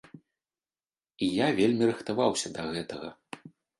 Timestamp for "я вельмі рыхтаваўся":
1.33-2.47